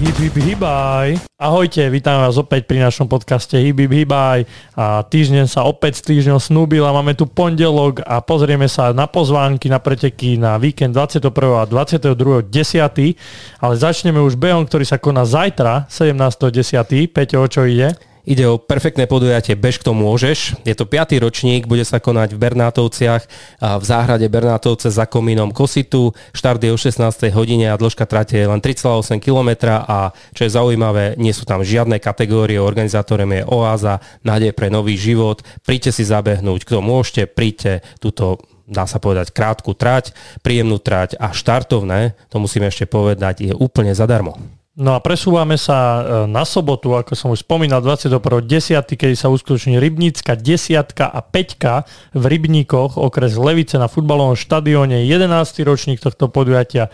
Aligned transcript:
Hip 0.00 0.16
hip 0.16 0.32
hibaj. 0.40 1.20
Ahojte, 1.36 1.84
vítam 1.92 2.24
vás 2.24 2.40
opäť 2.40 2.64
pri 2.64 2.80
našom 2.80 3.04
podcaste 3.04 3.52
Hip 3.60 3.84
hip. 3.84 4.08
A 4.08 5.04
týždeň 5.04 5.44
sa 5.44 5.68
opäť 5.68 6.00
s 6.00 6.08
týždňom 6.08 6.40
snúbil 6.40 6.80
a 6.88 6.96
máme 6.96 7.12
tu 7.12 7.28
pondelok 7.28 8.00
a 8.08 8.24
pozrieme 8.24 8.64
sa 8.64 8.96
na 8.96 9.04
pozvánky, 9.04 9.68
na 9.68 9.76
preteky 9.76 10.40
na 10.40 10.56
víkend 10.56 10.96
21. 10.96 11.28
a 11.52 11.68
22. 11.68 12.16
10. 12.48 13.60
Ale 13.60 13.74
začneme 13.76 14.24
už 14.24 14.40
behom, 14.40 14.64
ktorý 14.64 14.88
sa 14.88 14.96
koná 14.96 15.28
zajtra, 15.28 15.84
17.10. 15.92 17.12
Peťo, 17.12 17.44
o 17.44 17.48
čo 17.52 17.68
ide? 17.68 17.92
Ide 18.30 18.46
o 18.46 18.62
perfektné 18.62 19.10
podujatie 19.10 19.58
Bež 19.58 19.82
kto 19.82 19.90
môžeš. 19.90 20.62
Je 20.62 20.78
to 20.78 20.86
5. 20.86 21.18
ročník, 21.18 21.66
bude 21.66 21.82
sa 21.82 21.98
konať 21.98 22.38
v 22.38 22.38
Bernátovciach 22.38 23.22
v 23.58 23.82
záhrade 23.82 24.30
Bernátovce 24.30 24.86
za 24.86 25.10
komínom 25.10 25.50
Kositu. 25.50 26.14
Štart 26.30 26.62
je 26.62 26.70
o 26.70 26.78
16. 26.78 27.10
hodine 27.34 27.74
a 27.74 27.74
dĺžka 27.74 28.06
trate 28.06 28.38
je 28.38 28.46
len 28.46 28.62
3,8 28.62 29.18
km 29.18 29.50
a 29.82 30.14
čo 30.30 30.46
je 30.46 30.54
zaujímavé, 30.54 31.18
nie 31.18 31.34
sú 31.34 31.42
tam 31.42 31.66
žiadne 31.66 31.98
kategórie, 31.98 32.62
organizátorem 32.62 33.42
je 33.42 33.42
Oáza, 33.50 33.98
nádej 34.22 34.54
pre 34.54 34.70
nový 34.70 34.94
život. 34.94 35.42
Príďte 35.66 35.90
si 35.90 36.06
zabehnúť, 36.06 36.62
kto 36.70 36.78
môžete, 36.78 37.26
príďte 37.26 37.82
túto 37.98 38.38
dá 38.70 38.86
sa 38.86 39.02
povedať 39.02 39.34
krátku 39.34 39.74
trať, 39.74 40.14
príjemnú 40.46 40.78
trať 40.78 41.18
a 41.18 41.34
štartovné, 41.34 42.14
to 42.30 42.38
musíme 42.38 42.70
ešte 42.70 42.86
povedať, 42.86 43.50
je 43.50 43.54
úplne 43.58 43.90
zadarmo. 43.90 44.59
No 44.80 44.96
a 44.96 45.04
presúvame 45.04 45.60
sa 45.60 45.76
e, 45.76 46.02
na 46.24 46.48
sobotu, 46.48 46.96
ako 46.96 47.12
som 47.12 47.28
už 47.36 47.44
spomínal, 47.44 47.84
21.10., 47.84 48.96
kedy 48.96 49.12
sa 49.12 49.28
uskutoční 49.28 49.76
Rybnícka 49.76 50.40
desiatka 50.40 51.04
a 51.04 51.20
peťka 51.20 51.84
v 52.16 52.24
Rybníkoch, 52.24 52.96
okres 52.96 53.36
Levice 53.36 53.76
na 53.76 53.92
futbalovom 53.92 54.40
štadióne, 54.40 55.04
11. 55.04 55.68
ročník 55.68 56.00
tohto 56.00 56.32
podujatia. 56.32 56.88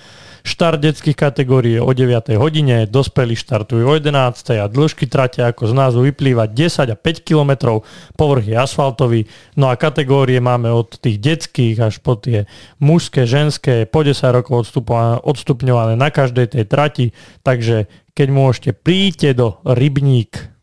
Štart 0.46 0.78
detských 0.78 1.18
kategórií 1.18 1.82
o 1.82 1.90
9. 1.90 2.38
hodine, 2.38 2.86
dospelí 2.86 3.34
štartujú 3.34 3.82
o 3.82 3.94
11. 3.98 4.62
a 4.62 4.70
dĺžky 4.70 5.10
trate 5.10 5.42
ako 5.42 5.66
z 5.66 5.72
názvu 5.74 6.00
vyplýva 6.06 6.46
10 6.46 6.86
a 6.86 6.94
5 6.94 7.26
km, 7.26 7.82
povrch 8.14 8.46
je 8.46 8.54
asfaltový, 8.54 9.26
no 9.58 9.66
a 9.66 9.74
kategórie 9.74 10.38
máme 10.38 10.70
od 10.70 11.02
tých 11.02 11.18
detských 11.18 11.82
až 11.82 11.98
po 11.98 12.14
tie 12.14 12.46
mužské, 12.78 13.26
ženské, 13.26 13.90
po 13.90 14.06
10 14.06 14.22
rokov 14.30 14.70
odstupňované 15.26 15.98
na 15.98 16.14
každej 16.14 16.54
tej 16.54 16.64
trati, 16.70 17.06
takže 17.42 17.75
keď 18.16 18.28
môžete, 18.32 18.70
príďte 18.72 19.36
do 19.36 19.60
Rybník. 19.68 20.56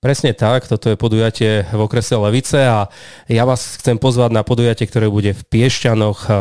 Presne 0.00 0.36
tak, 0.36 0.68
toto 0.68 0.86
je 0.86 0.94
podujatie 0.94 1.66
v 1.66 1.80
okrese 1.82 2.14
Levice 2.14 2.62
a 2.62 2.86
ja 3.26 3.42
vás 3.42 3.80
chcem 3.80 3.98
pozvať 3.98 4.30
na 4.30 4.46
podujatie, 4.46 4.86
ktoré 4.86 5.10
bude 5.10 5.34
v 5.34 5.42
Piešťanoch 5.42 6.18
eh, 6.28 6.34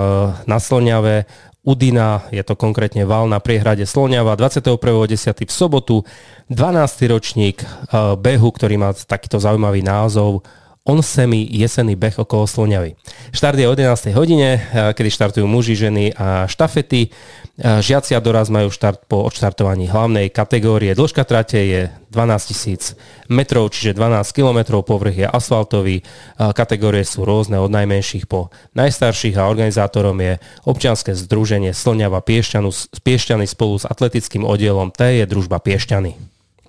na 0.45 0.57
Slňave 0.61 1.25
Udina, 1.65 2.29
je 2.29 2.45
to 2.45 2.53
konkrétne 2.53 3.09
val 3.09 3.25
na 3.25 3.41
priehrade 3.41 3.89
Sloniava 3.89 4.37
21.10. 4.37 5.49
v 5.49 5.53
sobotu, 5.55 6.05
12. 6.53 7.09
ročník 7.09 7.65
eh, 7.65 8.13
behu, 8.13 8.53
ktorý 8.53 8.77
má 8.77 8.93
takýto 8.93 9.41
zaujímavý 9.41 9.81
názov 9.81 10.45
on 10.85 11.01
semi 11.01 11.49
jesenný 11.49 11.97
beh 11.97 12.21
okolo 12.21 12.45
Sloniavy. 12.45 12.93
Štart 13.33 13.57
je 13.57 13.65
o 13.65 13.73
11. 13.73 14.13
hodine, 14.13 14.61
eh, 14.61 14.93
kedy 14.93 15.09
štartujú 15.09 15.45
muži, 15.49 15.73
ženy 15.73 16.13
a 16.13 16.45
štafety. 16.45 17.09
Eh, 17.09 17.81
žiaci 17.81 18.13
a 18.13 18.21
doraz 18.21 18.53
majú 18.53 18.69
štart 18.69 19.09
po 19.09 19.25
odštartovaní 19.25 19.89
hlavnej 19.89 20.29
kategórie. 20.29 20.93
Dĺžka 20.93 21.25
trate 21.25 21.57
je 21.57 21.81
12 22.13 22.53
tisíc 22.53 22.93
metrov, 23.25 23.73
čiže 23.73 23.97
12 23.97 24.29
kilometrov, 24.29 24.85
povrch 24.85 25.25
je 25.25 25.27
asfaltový. 25.27 26.05
Eh, 26.05 26.53
kategórie 26.53 27.01
sú 27.01 27.25
rôzne 27.25 27.57
od 27.57 27.73
najmenších 27.73 28.29
po 28.29 28.53
najstarších 28.77 29.41
a 29.41 29.49
organizátorom 29.49 30.21
je 30.21 30.37
občianske 30.69 31.17
združenie 31.17 31.73
Slňava 31.73 32.21
Piešťanu, 32.21 32.69
Piešťany 33.01 33.49
spolu 33.49 33.81
s 33.81 33.89
atletickým 33.89 34.45
oddielom 34.45 34.93
T 34.93 35.01
je 35.17 35.25
družba 35.25 35.57
Piešťany. 35.57 36.13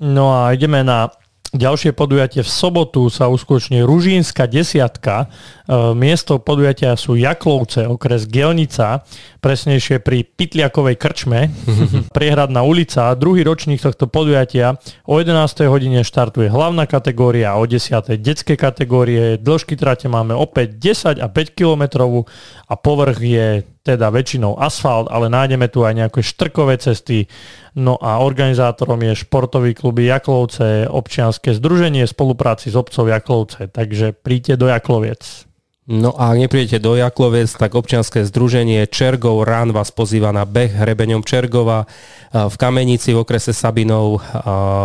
No 0.01 0.33
a 0.33 0.57
ideme 0.57 0.81
na 0.81 1.13
Ďalšie 1.57 1.97
podujatie 1.97 2.45
v 2.45 2.51
sobotu 2.53 3.09
sa 3.09 3.33
uskutoční 3.33 3.81
Ružínska 3.81 4.45
desiatka. 4.45 5.25
E, 5.25 5.27
miesto 5.97 6.37
podujatia 6.37 6.93
sú 7.01 7.17
Jaklovce, 7.17 7.89
okres 7.89 8.29
Gelnica, 8.29 9.01
presnejšie 9.41 10.05
pri 10.05 10.29
Pitliakovej 10.29 11.01
krčme, 11.01 11.49
priehradná 12.17 12.61
ulica. 12.61 13.17
Druhý 13.17 13.41
ročník 13.41 13.81
tohto 13.81 14.05
podujatia 14.05 14.77
o 15.09 15.17
11. 15.17 15.65
hodine 15.73 16.05
štartuje 16.05 16.53
hlavná 16.53 16.85
kategória 16.85 17.57
o 17.57 17.65
10. 17.65 17.89
detské 18.21 18.61
kategórie. 18.61 19.41
Dĺžky 19.41 19.81
trate 19.81 20.13
máme 20.13 20.37
opäť 20.37 20.77
10 20.77 21.25
a 21.25 21.27
5 21.33 21.57
km 21.57 22.05
a 22.69 22.75
povrch 22.77 23.19
je 23.25 23.47
teda 23.87 24.11
väčšinou 24.11 24.59
asfalt, 24.59 25.07
ale 25.07 25.31
nájdeme 25.31 25.71
tu 25.71 25.87
aj 25.87 25.95
nejaké 25.95 26.21
štrkové 26.27 26.75
cesty. 26.83 27.31
No 27.79 27.95
a 28.03 28.19
organizátorom 28.19 28.99
je 29.07 29.23
športový 29.23 29.79
klub 29.79 30.03
Jaklovce, 30.03 30.91
občianske 30.91 31.55
združenie 31.55 32.03
spolupráci 32.11 32.75
s 32.75 32.77
obcov 32.77 33.07
Jaklovce. 33.07 33.71
Takže 33.71 34.11
príďte 34.11 34.59
do 34.59 34.67
Jakloviec. 34.67 35.47
No 35.87 36.19
a 36.19 36.35
ak 36.35 36.43
neprídete 36.43 36.83
do 36.83 36.99
Jaklovec, 36.99 37.47
tak 37.47 37.79
občianske 37.79 38.27
združenie 38.27 38.91
Čergov 38.91 39.47
Rán 39.47 39.71
vás 39.71 39.95
pozýva 39.95 40.35
na 40.35 40.43
beh 40.43 40.83
hrebeňom 40.83 41.23
Čergova 41.23 41.87
v 42.35 42.55
Kamenici 42.59 43.15
v 43.15 43.23
okrese 43.23 43.55
Sabinov 43.55 44.19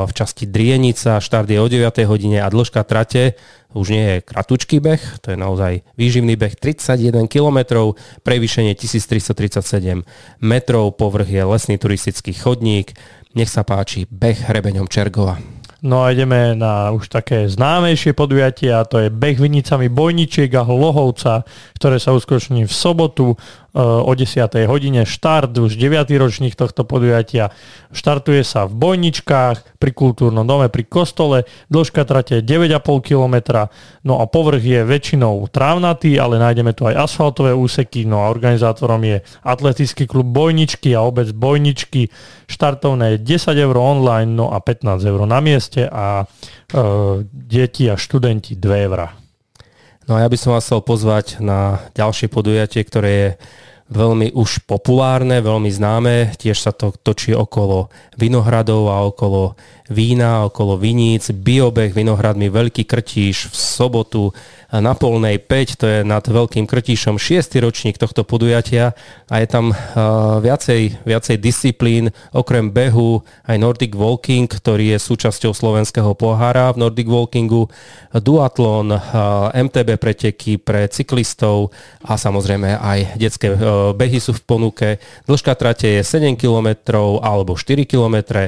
v 0.06 0.12
časti 0.13 0.45
Drienica. 0.45 1.17
Štart 1.17 1.50
je 1.50 1.57
o 1.57 1.66
9. 1.66 2.06
hodine 2.06 2.45
a 2.45 2.53
dĺžka 2.53 2.85
trate 2.85 3.34
už 3.73 3.97
nie 3.97 4.06
je 4.06 4.17
kratučký 4.22 4.78
beh, 4.78 5.25
to 5.25 5.34
je 5.34 5.38
naozaj 5.41 5.81
výživný 5.97 6.38
beh 6.38 6.53
31 6.53 7.25
km, 7.25 7.97
prevýšenie 8.22 8.78
1337 8.78 10.06
metrov, 10.38 10.94
povrch 11.01 11.33
je 11.33 11.41
lesný 11.41 11.81
turistický 11.81 12.38
chodník. 12.38 12.94
Nech 13.33 13.50
sa 13.50 13.66
páči, 13.66 14.06
beh 14.06 14.53
hrebeňom 14.53 14.85
Čergova. 14.85 15.60
No 15.81 16.06
a 16.06 16.14
ideme 16.14 16.53
na 16.53 16.94
už 16.94 17.09
také 17.09 17.50
známejšie 17.50 18.14
podujatie 18.14 18.69
a 18.69 18.86
to 18.86 19.02
je 19.02 19.09
beh 19.09 19.34
vinicami 19.34 19.90
Bojničiek 19.90 20.53
a 20.53 20.62
Hlohovca, 20.62 21.42
ktoré 21.74 21.97
sa 21.97 22.14
uskutoční 22.14 22.69
v 22.69 22.74
sobotu 22.74 23.34
o 23.79 24.11
10. 24.11 24.51
hodine 24.67 25.07
štart, 25.07 25.55
už 25.55 25.79
9. 25.79 26.03
ročník 26.19 26.59
tohto 26.59 26.83
podujatia. 26.83 27.55
Štartuje 27.95 28.43
sa 28.43 28.67
v 28.67 28.75
Bojničkách, 28.75 29.79
pri 29.79 29.91
kultúrnom 29.95 30.43
dome, 30.43 30.67
pri 30.67 30.83
kostole, 30.83 31.47
dĺžka 31.71 32.03
trate 32.03 32.43
9,5 32.43 32.83
km, 33.01 33.35
no 34.03 34.19
a 34.19 34.27
povrch 34.27 34.61
je 34.61 34.83
väčšinou 34.83 35.47
trávnatý, 35.47 36.19
ale 36.19 36.37
nájdeme 36.37 36.75
tu 36.75 36.83
aj 36.85 37.07
asfaltové 37.07 37.55
úseky, 37.55 38.03
no 38.03 38.27
a 38.27 38.29
organizátorom 38.29 39.01
je 39.07 39.23
atletický 39.41 40.03
klub 40.05 40.27
Bojničky 40.27 40.91
a 40.91 41.07
obec 41.07 41.31
Bojničky. 41.31 42.11
Štartovné 42.51 43.15
je 43.15 43.39
10 43.39 43.55
eur 43.55 43.75
online, 43.79 44.35
no 44.35 44.51
a 44.51 44.59
15 44.59 44.99
eur 45.07 45.23
na 45.23 45.39
mieste 45.39 45.88
a 45.88 46.23
e, 46.23 46.25
deti 47.31 47.88
a 47.88 47.95
študenti 47.95 48.59
2 48.59 48.85
eurá. 48.85 49.20
No 50.11 50.19
a 50.19 50.27
ja 50.27 50.27
by 50.27 50.35
som 50.35 50.51
vás 50.51 50.67
chcel 50.67 50.83
pozvať 50.83 51.39
na 51.39 51.88
ďalšie 51.95 52.27
podujatie, 52.27 52.83
ktoré 52.83 53.11
je 53.16 53.29
veľmi 53.91 54.31
už 54.31 54.63
populárne, 54.63 55.44
veľmi 55.44 55.68
známe. 55.68 56.16
Tiež 56.40 56.57
sa 56.63 56.72
to 56.72 56.96
točí 57.03 57.35
okolo 57.35 57.91
vinohradov 58.16 58.88
a 58.88 59.03
okolo 59.03 59.59
vína, 59.91 60.47
okolo 60.47 60.79
viníc. 60.79 61.29
Biobeh 61.35 61.91
vinohradmi 61.91 62.47
Veľký 62.47 62.88
Krtíš 62.88 63.51
v 63.51 63.56
sobotu 63.56 64.31
na 64.72 64.96
Polnej 64.96 65.35
5, 65.35 65.84
to 65.84 65.85
je 65.85 66.00
nad 66.07 66.24
Veľkým 66.24 66.63
Krtíšom 66.63 67.19
6. 67.19 67.59
ročník 67.59 68.00
tohto 68.00 68.24
podujatia 68.24 68.96
a 69.28 69.44
je 69.44 69.47
tam 69.51 69.75
uh, 69.75 70.40
viacej, 70.40 71.03
viacej 71.03 71.35
disciplín, 71.44 72.16
okrem 72.31 72.72
behu 72.72 73.19
aj 73.44 73.59
Nordic 73.59 73.91
Walking, 73.91 74.47
ktorý 74.47 74.96
je 74.96 75.03
súčasťou 75.03 75.51
slovenského 75.51 76.16
pohára 76.16 76.72
v 76.72 76.88
Nordic 76.88 77.12
Walkingu, 77.12 77.68
duatlon, 78.16 78.96
uh, 78.96 79.51
MTB 79.51 80.00
preteky 80.00 80.56
pre 80.56 80.88
cyklistov 80.88 81.75
a 82.07 82.16
samozrejme 82.16 82.80
aj 82.80 83.19
detské 83.19 83.51
uh, 83.51 83.59
behy 83.92 84.24
sú 84.24 84.31
v 84.31 84.44
ponuke. 84.47 84.90
Dĺžka 85.28 85.59
trate 85.59 86.00
je 86.00 86.02
7 86.02 86.40
km 86.40 86.96
alebo 87.19 87.60
4 87.60 87.83
km, 87.83 88.48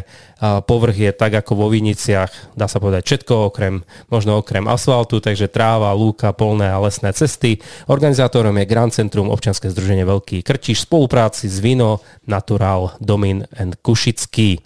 povrch 0.63 0.97
je 0.97 1.11
tak 1.11 1.35
ako 1.35 1.51
vo 1.55 1.67
Viniciach, 1.67 2.55
dá 2.55 2.71
sa 2.71 2.79
povedať 2.79 3.03
všetko 3.03 3.51
okrem, 3.51 3.83
možno 4.07 4.39
okrem 4.39 4.67
asfaltu, 4.71 5.19
takže 5.19 5.51
tráva, 5.51 5.91
lúk, 5.91 6.13
lúka, 6.13 6.29
polné 6.29 6.69
a 6.69 6.77
lesné 6.77 7.09
cesty. 7.09 7.57
Organizátorom 7.89 8.53
je 8.61 8.69
Grand 8.69 8.93
Centrum 8.93 9.33
občianske 9.33 9.65
združenie 9.73 10.05
Veľký 10.05 10.45
Krčiš 10.45 10.85
v 10.85 10.87
spolupráci 10.93 11.49
s 11.49 11.57
Vino 11.57 12.05
Natural 12.29 12.93
Domin 13.01 13.41
and 13.57 13.81
Kušický. 13.81 14.61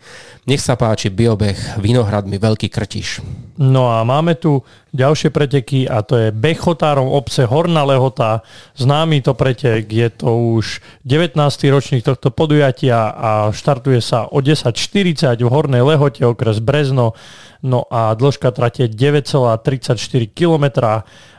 Nech 0.51 0.59
sa 0.59 0.75
páči 0.75 1.07
biobeh 1.07 1.79
Vinohradmi 1.79 2.35
Veľký 2.35 2.67
Krtiš. 2.67 3.23
No 3.57 3.89
a 3.89 4.05
máme 4.05 4.37
tu 4.37 4.61
ďalšie 4.93 5.33
preteky 5.33 5.89
a 5.89 6.05
to 6.05 6.13
je 6.13 6.29
Bechotárom 6.29 7.09
obce 7.09 7.41
Horná 7.49 7.81
Lehota. 7.89 8.45
Známy 8.77 9.25
to 9.25 9.33
pretek, 9.33 9.89
je 9.89 10.09
to 10.13 10.61
už 10.61 10.77
19. 11.05 11.33
ročník 11.73 12.05
tohto 12.05 12.29
podujatia 12.29 13.09
a 13.09 13.49
štartuje 13.49 13.97
sa 13.97 14.29
o 14.29 14.37
10.40 14.45 15.41
v 15.41 15.49
Hornej 15.49 15.81
Lehote, 15.81 16.21
okres 16.21 16.61
Brezno. 16.61 17.17
No 17.65 17.89
a 17.89 18.13
dĺžka 18.13 18.53
trate 18.53 18.85
9,34 18.85 19.97
km 20.29 20.65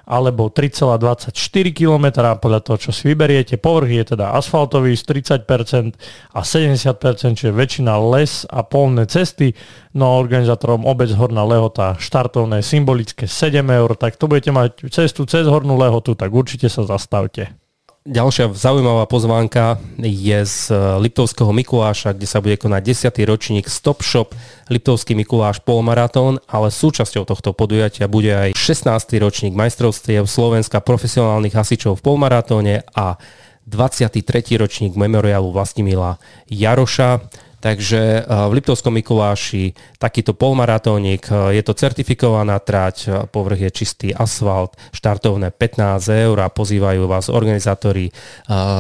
alebo 0.08 0.48
3,24 0.48 1.36
km 1.76 2.24
podľa 2.40 2.60
toho, 2.64 2.76
čo 2.80 2.90
si 2.96 3.12
vyberiete. 3.12 3.60
Povrch 3.60 3.92
je 3.92 4.04
teda 4.16 4.32
asfaltový 4.32 4.96
z 4.96 5.04
30% 5.20 6.00
a 6.32 6.40
70%, 6.40 7.36
čiže 7.36 7.52
väčšina 7.52 7.92
les 8.16 8.48
a 8.48 8.64
polné 8.64 9.04
cesty. 9.04 9.52
No 9.92 10.16
a 10.16 10.18
organizátorom 10.18 10.88
obec 10.88 11.12
Horná 11.12 11.44
Lehota 11.44 12.00
štartovné 12.00 12.64
symbolické 12.64 13.28
7 13.28 13.60
eur, 13.68 13.92
tak 14.00 14.16
to 14.16 14.24
budete 14.24 14.48
mať 14.48 14.88
cestu 14.88 15.28
cez 15.28 15.44
Hornú 15.44 15.76
Lehotu, 15.76 16.16
tak 16.16 16.32
určite 16.32 16.72
sa 16.72 16.88
zastavte. 16.88 17.67
Ďalšia 18.08 18.56
zaujímavá 18.56 19.04
pozvánka 19.04 19.76
je 20.00 20.40
z 20.40 20.72
Liptovského 20.96 21.52
Mikuláša, 21.52 22.16
kde 22.16 22.24
sa 22.24 22.40
bude 22.40 22.56
konať 22.56 23.12
10. 23.12 23.28
ročník 23.28 23.68
Stop 23.68 24.00
Shop 24.00 24.32
Liptovský 24.72 25.12
Mikuláš 25.12 25.60
polmaratón, 25.60 26.40
ale 26.48 26.72
súčasťou 26.72 27.28
tohto 27.28 27.52
podujatia 27.52 28.08
bude 28.08 28.32
aj 28.32 28.56
16. 28.56 29.12
ročník 29.20 29.52
majstrovstiev 29.52 30.24
Slovenska 30.24 30.80
profesionálnych 30.80 31.52
hasičov 31.52 32.00
v 32.00 32.04
polmaratóne 32.08 32.80
a 32.96 33.20
23. 33.68 34.24
ročník 34.56 34.96
memoriálu 34.96 35.52
Vlastimila 35.52 36.16
Jaroša. 36.48 37.28
Takže 37.58 38.22
eh, 38.22 38.24
v 38.24 38.52
Liptovskom 38.54 38.94
Mikuláši 38.94 39.74
takýto 39.98 40.34
polmaratónik, 40.34 41.26
eh, 41.26 41.58
je 41.58 41.62
to 41.66 41.74
certifikovaná 41.74 42.62
trať, 42.62 42.96
eh, 43.06 43.12
povrch 43.26 43.66
je 43.66 43.70
čistý 43.74 44.08
asfalt, 44.14 44.78
štartovné 44.94 45.50
15 45.50 46.06
eur 46.06 46.38
a 46.38 46.52
pozývajú 46.52 47.10
vás 47.10 47.26
organizátori 47.28 48.10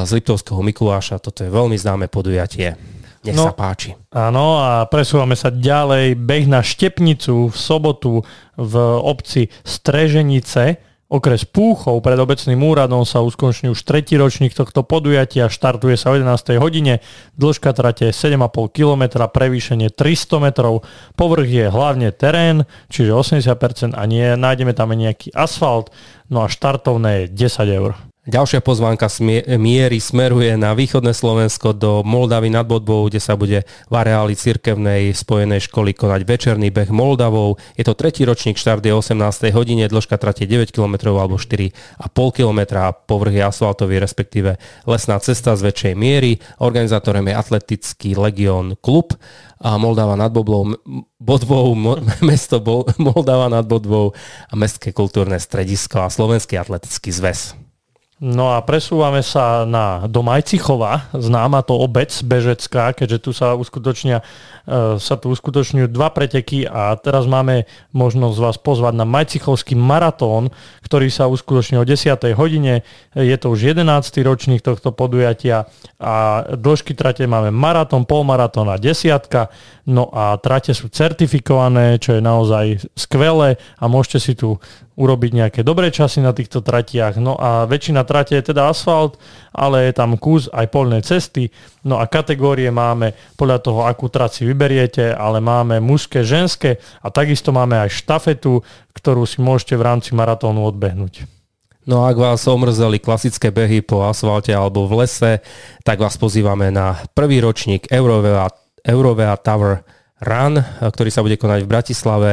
z 0.04 0.10
Liptovského 0.10 0.62
Mikuláša. 0.62 1.20
Toto 1.20 1.44
je 1.44 1.50
veľmi 1.50 1.76
známe 1.76 2.06
podujatie. 2.08 2.74
Nech 3.26 3.34
no, 3.34 3.50
sa 3.50 3.54
páči. 3.54 3.98
Áno 4.14 4.62
a 4.62 4.86
presúvame 4.86 5.34
sa 5.34 5.50
ďalej. 5.50 6.14
Beh 6.14 6.46
na 6.46 6.62
Štepnicu 6.62 7.50
v 7.50 7.56
sobotu 7.56 8.22
v 8.54 8.74
obci 9.02 9.50
Streženice 9.66 10.87
Okres 11.08 11.48
Púchov 11.48 12.04
pred 12.04 12.20
obecným 12.20 12.60
úradom 12.60 13.00
sa 13.08 13.24
uskončí 13.24 13.64
už 13.72 13.80
tretí 13.80 14.20
ročník 14.20 14.52
tohto 14.52 14.84
podujatia, 14.84 15.48
štartuje 15.48 15.96
sa 15.96 16.12
o 16.12 16.20
11. 16.20 16.60
hodine, 16.60 17.00
dĺžka 17.40 17.72
trate 17.72 18.12
7,5 18.12 18.44
km, 18.76 19.24
prevýšenie 19.24 19.88
300 19.88 20.44
metrov, 20.44 20.84
povrch 21.16 21.48
je 21.48 21.66
hlavne 21.72 22.12
terén, 22.12 22.68
čiže 22.92 23.16
80% 23.16 23.96
a 23.96 24.04
nie, 24.04 24.36
nájdeme 24.36 24.76
tam 24.76 24.92
nejaký 24.92 25.32
asfalt, 25.32 25.88
no 26.28 26.44
a 26.44 26.52
štartovné 26.52 27.24
je 27.24 27.48
10 27.56 27.72
eur. 27.72 28.07
Ďalšia 28.28 28.60
pozvánka 28.60 29.08
miery 29.56 30.04
smeruje 30.04 30.52
na 30.60 30.76
východné 30.76 31.16
Slovensko 31.16 31.72
do 31.72 32.04
Moldavy 32.04 32.52
nad 32.52 32.68
Bodbou, 32.68 33.08
kde 33.08 33.24
sa 33.24 33.40
bude 33.40 33.64
v 33.64 33.94
areáli 33.96 34.36
cirkevnej 34.36 35.16
spojenej 35.16 35.64
školy 35.64 35.96
konať 35.96 36.28
večerný 36.28 36.68
beh 36.68 36.92
Moldavou. 36.92 37.56
Je 37.80 37.88
to 37.88 37.96
tretí 37.96 38.28
ročník, 38.28 38.60
štart 38.60 38.84
je 38.84 38.92
18. 38.92 39.48
hodine, 39.56 39.88
dĺžka 39.88 40.20
trate 40.20 40.44
9 40.44 40.68
km 40.76 41.16
alebo 41.16 41.40
4,5 41.40 42.36
km 42.36 42.60
a 42.76 42.92
povrch 42.92 43.32
je 43.32 43.48
asfaltový, 43.48 43.96
respektíve 43.96 44.60
lesná 44.84 45.16
cesta 45.24 45.56
z 45.56 45.64
väčšej 45.64 45.94
miery. 45.96 46.36
Organizátorem 46.60 47.32
je 47.32 47.34
Atletický 47.40 48.12
legión 48.12 48.76
klub 48.84 49.16
a 49.56 49.80
Moldava 49.80 50.20
nad 50.20 50.28
Bodbou, 50.28 50.76
Bodvou, 51.16 51.72
mesto 52.28 52.60
Moldava 53.00 53.48
nad 53.48 53.64
Bodvou 53.64 54.12
a 54.52 54.52
Mestské 54.52 54.92
kultúrne 54.92 55.40
stredisko 55.40 56.04
a 56.04 56.12
Slovenský 56.12 56.60
atletický 56.60 57.08
zväz. 57.08 57.67
No 58.18 58.50
a 58.50 58.58
presúvame 58.66 59.22
sa 59.22 59.62
na 59.62 60.10
do 60.10 60.26
Majcichova, 60.26 61.06
známa 61.14 61.62
to 61.62 61.78
obec 61.78 62.10
bežecká, 62.26 62.90
keďže 62.90 63.18
tu 63.22 63.30
sa 63.30 63.54
uskutočnia, 63.54 64.26
e, 64.66 64.98
sa 64.98 65.14
tu 65.14 65.30
uskutočňujú 65.30 65.86
dva 65.86 66.10
preteky 66.10 66.66
a 66.66 66.98
teraz 66.98 67.30
máme 67.30 67.70
možnosť 67.94 68.36
vás 68.42 68.58
pozvať 68.58 68.98
na 68.98 69.06
Majcichovský 69.06 69.78
maratón, 69.78 70.50
ktorý 70.82 71.14
sa 71.14 71.30
uskutoční 71.30 71.78
o 71.78 71.86
10. 71.86 72.34
hodine. 72.34 72.82
Je 73.14 73.38
to 73.38 73.54
už 73.54 73.70
11. 73.70 73.86
ročník 74.26 74.66
tohto 74.66 74.90
podujatia 74.90 75.70
a 76.02 76.42
dĺžky 76.58 76.98
trate 76.98 77.22
máme 77.22 77.54
maratón, 77.54 78.02
polmaratón 78.02 78.66
a 78.66 78.82
desiatka. 78.82 79.46
No 79.86 80.10
a 80.10 80.34
trate 80.42 80.74
sú 80.74 80.90
certifikované, 80.90 82.02
čo 82.02 82.18
je 82.18 82.22
naozaj 82.26 82.82
skvelé 82.98 83.62
a 83.78 83.86
môžete 83.86 84.18
si 84.18 84.34
tu 84.34 84.58
urobiť 84.98 85.30
nejaké 85.30 85.60
dobré 85.62 85.94
časy 85.94 86.18
na 86.18 86.34
týchto 86.34 86.58
tratiach. 86.58 87.22
No 87.22 87.38
a 87.38 87.70
väčšina 87.70 88.02
trate 88.02 88.34
je 88.34 88.50
teda 88.50 88.66
asfalt, 88.66 89.14
ale 89.54 89.86
je 89.86 89.92
tam 89.94 90.18
kus 90.18 90.50
aj 90.50 90.66
polné 90.74 90.98
cesty. 91.06 91.54
No 91.86 92.02
a 92.02 92.10
kategórie 92.10 92.74
máme 92.74 93.14
podľa 93.38 93.58
toho, 93.62 93.80
akú 93.86 94.10
trať 94.10 94.42
si 94.42 94.42
vyberiete, 94.42 95.14
ale 95.14 95.38
máme 95.38 95.78
mužské, 95.78 96.26
ženské 96.26 96.82
a 96.98 97.14
takisto 97.14 97.54
máme 97.54 97.78
aj 97.78 97.94
štafetu, 97.94 98.66
ktorú 98.98 99.22
si 99.22 99.38
môžete 99.38 99.78
v 99.78 99.86
rámci 99.86 100.10
maratónu 100.18 100.66
odbehnúť. 100.66 101.30
No 101.88 102.04
a 102.04 102.12
ak 102.12 102.20
vás 102.20 102.44
omrzeli 102.44 103.00
klasické 103.00 103.48
behy 103.48 103.80
po 103.80 104.04
asfalte 104.04 104.52
alebo 104.52 104.84
v 104.84 105.06
lese, 105.06 105.40
tak 105.86 106.02
vás 106.02 106.20
pozývame 106.20 106.68
na 106.68 107.00
prvý 107.16 107.40
ročník 107.40 107.88
Eurovea, 107.88 108.52
Eurovea 108.84 109.32
Tower 109.40 109.80
Run, 110.18 110.58
ktorý 110.82 111.10
sa 111.14 111.22
bude 111.22 111.38
konať 111.38 111.62
v 111.62 111.70
Bratislave 111.70 112.30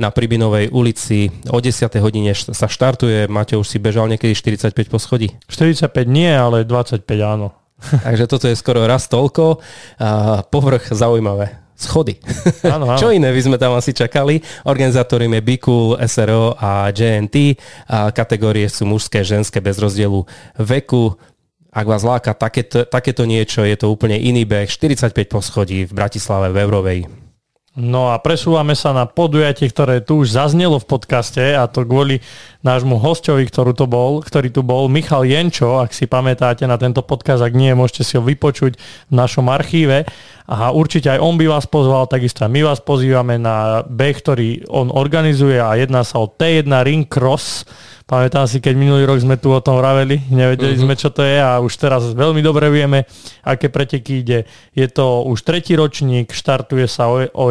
na 0.00 0.08
Pribinovej 0.08 0.72
ulici. 0.72 1.28
O 1.52 1.60
10. 1.60 1.92
hodine 2.00 2.32
sa 2.32 2.64
štartuje. 2.64 3.28
Máte 3.28 3.60
už 3.60 3.68
si 3.68 3.76
bežal 3.76 4.08
niekedy 4.08 4.32
45 4.32 4.72
po 4.88 4.96
schodí? 4.96 5.36
45 5.52 5.92
nie, 6.08 6.32
ale 6.32 6.64
25 6.64 7.04
áno. 7.20 7.52
Takže 8.08 8.24
toto 8.24 8.48
je 8.48 8.56
skoro 8.56 8.88
raz 8.88 9.04
toľko. 9.12 9.60
Povrch 10.48 10.96
zaujímavé. 10.96 11.60
Schody. 11.76 12.16
Áno, 12.64 12.88
áno. 12.88 12.96
Čo 13.04 13.12
iné 13.12 13.28
by 13.28 13.40
sme 13.44 13.60
tam 13.60 13.76
asi 13.76 13.92
čakali? 13.92 14.40
Organizátorím 14.64 15.36
je 15.36 15.42
Bikul, 15.44 16.00
SRO 16.08 16.56
a 16.56 16.88
JNT. 16.88 17.60
A 17.92 18.16
kategórie 18.16 18.64
sú 18.72 18.88
mužské, 18.88 19.20
ženské 19.20 19.60
bez 19.60 19.76
rozdielu 19.76 20.24
veku. 20.56 21.12
Ak 21.68 21.84
vás 21.84 22.00
láka 22.00 22.32
takéto, 22.32 22.88
takéto 22.88 23.28
niečo, 23.28 23.60
je 23.60 23.76
to 23.76 23.92
úplne 23.92 24.16
iný 24.16 24.48
beh. 24.48 24.64
45 24.72 25.12
poschodí 25.28 25.84
v 25.84 25.92
Bratislave 25.92 26.48
v 26.48 26.64
Eurovej. 26.64 27.25
No 27.76 28.08
a 28.08 28.16
presúvame 28.24 28.72
sa 28.72 28.96
na 28.96 29.04
podujatie, 29.04 29.68
ktoré 29.68 30.00
tu 30.00 30.24
už 30.24 30.32
zaznelo 30.32 30.80
v 30.80 30.88
podcaste 30.88 31.52
a 31.52 31.68
to 31.68 31.84
kvôli 31.84 32.24
nášmu 32.66 32.98
hostovi, 32.98 33.46
ktorý, 33.46 33.70
to 33.78 33.86
bol, 33.86 34.18
ktorý 34.18 34.50
tu 34.50 34.66
bol, 34.66 34.90
Michal 34.90 35.22
Jenčo, 35.22 35.78
ak 35.78 35.94
si 35.94 36.10
pamätáte 36.10 36.66
na 36.66 36.74
tento 36.74 37.06
podcast, 37.06 37.46
ak 37.46 37.54
nie, 37.54 37.70
môžete 37.78 38.02
si 38.02 38.14
ho 38.18 38.22
vypočuť 38.26 38.74
v 39.06 39.14
našom 39.14 39.46
archíve. 39.46 40.02
A 40.46 40.70
určite 40.74 41.10
aj 41.10 41.22
on 41.22 41.38
by 41.38 41.46
vás 41.46 41.66
pozval, 41.70 42.10
takisto 42.10 42.46
aj 42.46 42.50
my 42.50 42.62
vás 42.66 42.78
pozývame 42.82 43.38
na 43.38 43.86
beh, 43.86 44.14
ktorý 44.18 44.66
on 44.70 44.90
organizuje 44.90 45.58
a 45.58 45.74
jedná 45.78 46.02
sa 46.02 46.22
o 46.22 46.30
T1 46.30 46.70
Ring 46.86 47.06
Cross, 47.06 47.66
Pamätám 48.06 48.46
si, 48.46 48.62
keď 48.62 48.78
minulý 48.78 49.02
rok 49.02 49.18
sme 49.18 49.34
tu 49.34 49.50
o 49.50 49.58
tom 49.58 49.82
vraveli, 49.82 50.30
nevedeli 50.30 50.78
uh-huh. 50.78 50.86
sme, 50.86 50.94
čo 50.94 51.10
to 51.10 51.26
je 51.26 51.42
a 51.42 51.58
už 51.58 51.74
teraz 51.74 52.06
veľmi 52.14 52.38
dobre 52.38 52.70
vieme, 52.70 53.02
aké 53.42 53.66
preteky 53.66 54.22
ide. 54.22 54.46
Je 54.78 54.86
to 54.86 55.26
už 55.26 55.42
tretí 55.42 55.74
ročník, 55.74 56.30
štartuje 56.30 56.86
sa 56.86 57.10
o, 57.10 57.18
o, 57.26 57.46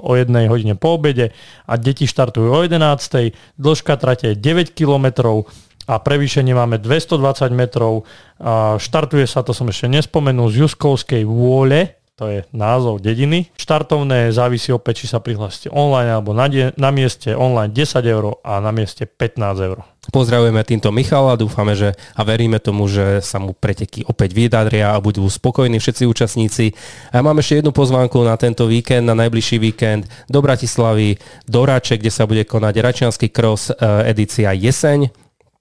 o 0.00 0.12
jednej 0.16 0.48
hodine 0.48 0.80
po 0.80 0.96
obede 0.96 1.36
a 1.68 1.76
deti 1.76 2.08
štartujú 2.08 2.48
o 2.48 2.64
11. 2.64 3.36
Dĺžka 3.60 4.00
trate 4.00 4.32
je 4.32 4.40
9 4.58 4.74
kilometrov 4.74 5.46
a 5.86 6.02
prevýšenie 6.02 6.50
máme 6.50 6.82
220 6.82 7.54
metrov. 7.54 8.02
A 8.42 8.74
štartuje 8.76 9.24
sa, 9.24 9.46
to 9.46 9.54
som 9.54 9.70
ešte 9.70 9.86
nespomenul, 9.86 10.50
z 10.50 10.66
Juskovskej 10.66 11.22
vôle, 11.22 11.94
to 12.18 12.26
je 12.26 12.40
názov 12.50 12.98
dediny. 12.98 13.46
Štartovné 13.54 14.34
závisí 14.34 14.74
opäť, 14.74 15.06
či 15.06 15.14
sa 15.14 15.22
prihlásite 15.22 15.70
online 15.70 16.10
alebo 16.18 16.34
na, 16.34 16.50
de- 16.50 16.74
na 16.74 16.90
mieste 16.90 17.30
online 17.30 17.70
10 17.70 18.02
eur 18.02 18.42
a 18.42 18.58
na 18.58 18.74
mieste 18.74 19.06
15 19.06 19.38
eur. 19.62 19.78
Pozdravujeme 20.08 20.64
týmto 20.64 20.88
Michala, 20.88 21.36
dúfame, 21.36 21.76
že 21.76 21.92
a 22.16 22.24
veríme 22.24 22.56
tomu, 22.56 22.88
že 22.88 23.20
sa 23.20 23.36
mu 23.36 23.52
preteky 23.52 24.08
opäť 24.08 24.32
vydadria 24.32 24.96
a 24.96 25.02
budú 25.04 25.28
spokojní 25.28 25.76
všetci 25.76 26.08
účastníci. 26.08 26.72
A 27.12 27.20
ja 27.20 27.22
mám 27.22 27.36
ešte 27.36 27.60
jednu 27.60 27.76
pozvánku 27.76 28.16
na 28.24 28.40
tento 28.40 28.64
víkend, 28.64 29.04
na 29.04 29.12
najbližší 29.12 29.60
víkend 29.60 30.08
do 30.32 30.40
Bratislavy, 30.40 31.20
do 31.44 31.60
Rače, 31.60 32.00
kde 32.00 32.08
sa 32.08 32.24
bude 32.24 32.48
konať 32.48 32.74
Račiansky 32.80 33.28
cross 33.28 33.68
e, 33.68 33.76
edícia 34.08 34.48
Jeseň. 34.56 35.12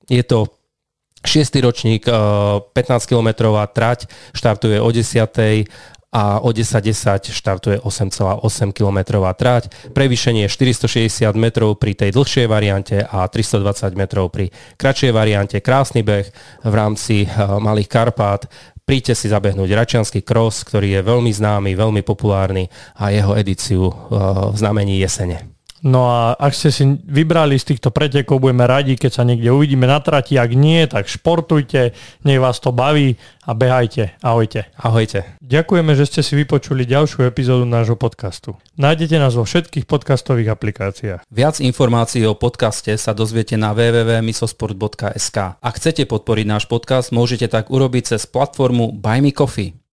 Je 0.08 0.24
to 0.24 0.48
6. 1.27 1.60
ročník, 1.60 2.08
15-kilometrová 2.72 3.68
e, 3.68 3.72
trať, 3.75 4.00
štartuje 4.32 4.80
o 4.80 4.88
10 4.88 5.27
a 6.11 6.39
o 6.39 6.55
10.10 6.55 7.35
štartuje 7.35 7.77
8,8 7.83 8.71
km 8.71 8.99
trať. 9.35 9.91
Prevýšenie 9.91 10.47
je 10.47 10.51
460 10.87 11.35
metrov 11.35 11.75
pri 11.75 11.99
tej 11.99 12.15
dlhšej 12.15 12.47
variante 12.47 12.97
a 13.03 13.27
320 13.27 13.99
metrov 13.99 14.31
pri 14.31 14.47
kratšej 14.79 15.11
variante. 15.11 15.59
Krásny 15.59 16.07
beh 16.07 16.27
v 16.63 16.73
rámci 16.73 17.27
eh, 17.27 17.29
Malých 17.59 17.91
Karpát. 17.91 18.47
Príďte 18.87 19.19
si 19.19 19.27
zabehnúť 19.27 19.67
Račiansky 19.67 20.23
cross, 20.23 20.63
ktorý 20.63 20.95
je 20.95 21.01
veľmi 21.03 21.31
známy, 21.35 21.75
veľmi 21.75 22.01
populárny 22.07 22.71
a 22.95 23.11
jeho 23.11 23.35
edíciu 23.35 23.91
eh, 23.91 23.95
v 24.51 24.55
znamení 24.55 25.03
jesene. 25.03 25.56
No 25.86 26.10
a 26.10 26.34
ak 26.34 26.57
ste 26.57 26.74
si 26.74 26.84
vybrali 27.05 27.57
z 27.62 27.74
týchto 27.74 27.93
pretekov, 27.93 28.41
budeme 28.41 28.65
radi, 28.65 28.98
keď 28.98 29.12
sa 29.13 29.24
niekde 29.27 29.53
uvidíme 29.53 29.86
na 29.86 30.01
trati. 30.01 30.39
Ak 30.41 30.50
nie, 30.57 30.89
tak 30.89 31.05
športujte, 31.05 31.93
nech 32.25 32.39
vás 32.41 32.57
to 32.57 32.74
baví 32.74 33.13
a 33.46 33.53
behajte. 33.53 34.17
Ahojte. 34.25 34.67
Ahojte. 34.74 35.38
Ďakujeme, 35.39 35.93
že 35.93 36.10
ste 36.10 36.22
si 36.25 36.34
vypočuli 36.34 36.89
ďalšiu 36.89 37.29
epizódu 37.29 37.69
nášho 37.69 37.96
podcastu. 37.96 38.57
Nájdete 38.75 39.22
nás 39.22 39.38
vo 39.38 39.46
všetkých 39.46 39.86
podcastových 39.86 40.51
aplikáciách. 40.51 41.22
Viac 41.29 41.62
informácií 41.62 42.25
o 42.25 42.34
podcaste 42.34 42.91
sa 42.98 43.13
dozviete 43.13 43.53
na 43.55 43.72
www.misosport.sk. 43.77 45.38
Ak 45.62 45.74
chcete 45.77 46.10
podporiť 46.10 46.46
náš 46.50 46.65
podcast, 46.65 47.13
môžete 47.13 47.48
tak 47.48 47.69
urobiť 47.69 48.17
cez 48.17 48.25
platformu 48.25 48.91
Buy 48.98 49.22
Me 49.22 49.31
Coffee. 49.31 49.87